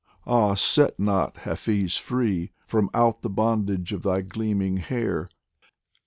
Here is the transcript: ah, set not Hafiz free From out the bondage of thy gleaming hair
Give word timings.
ah, 0.25 0.55
set 0.55 0.99
not 0.99 1.37
Hafiz 1.43 1.95
free 1.95 2.51
From 2.65 2.89
out 2.91 3.21
the 3.21 3.29
bondage 3.29 3.93
of 3.93 4.01
thy 4.01 4.21
gleaming 4.23 4.77
hair 4.77 5.29